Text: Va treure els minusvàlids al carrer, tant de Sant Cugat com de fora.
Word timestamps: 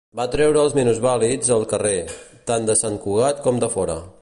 Va 0.19 0.23
treure 0.35 0.61
els 0.61 0.71
minusvàlids 0.77 1.51
al 1.57 1.65
carrer, 1.73 1.93
tant 2.53 2.65
de 2.71 2.77
Sant 2.81 2.99
Cugat 3.05 3.45
com 3.49 3.65
de 3.65 3.71
fora. 3.77 4.01